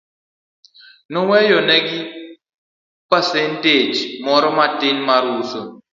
[1.13, 1.99] Noweyo ne gi
[3.09, 3.91] pasenteg
[4.25, 5.61] moro matin mar uso.